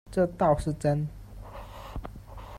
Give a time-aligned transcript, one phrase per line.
[0.09, 1.07] 这倒是真